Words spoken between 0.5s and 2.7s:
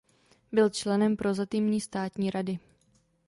Byl členem Prozatímní státní rady.